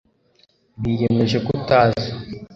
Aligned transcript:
biyemeje 0.81 1.37
kutaza 1.45 2.09